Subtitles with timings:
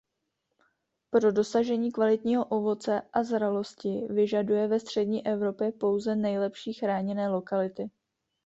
[1.09, 7.89] Pro dosažení kvalitního ovoce a zralosti vyžaduje ve střední Evropě pouze nejlepší chráněné lokality.